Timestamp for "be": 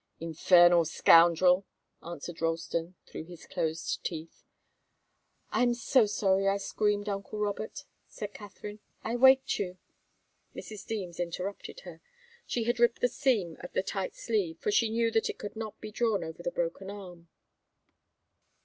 15.79-15.91